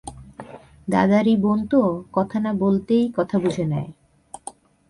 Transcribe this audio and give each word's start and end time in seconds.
দাদারই 0.87 1.35
বোন 1.37 1.59
তো, 1.67 1.81
কথা 2.11 2.37
না 2.39 2.51
বলতেই 2.53 3.03
কথা 3.17 3.35
বুঝে 3.39 3.65
নেয়। 3.65 3.89